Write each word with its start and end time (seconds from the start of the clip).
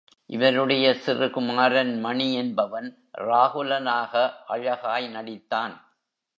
இவருடைய 0.25 0.93
சிறு 0.93 1.29
குமாரன் 1.29 1.99
மணி 1.99 2.33
என்பவன் 2.33 2.87
ராகுலனாக 3.17 4.13
அழகாய் 4.45 5.07
நடித்தான். 5.07 5.75